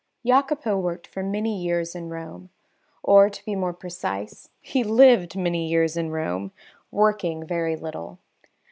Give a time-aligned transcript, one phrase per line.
[0.25, 2.49] Jacopo worked for many years in Rome,
[3.03, 6.51] or, to be more precise, he lived many years in Rome,
[6.89, 8.17] working very little.